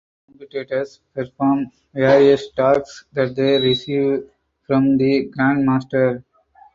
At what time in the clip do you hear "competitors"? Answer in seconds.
0.25-0.99